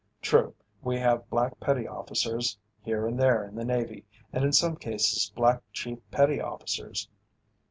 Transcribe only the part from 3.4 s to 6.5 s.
in the Navy, and in some cases black chief petty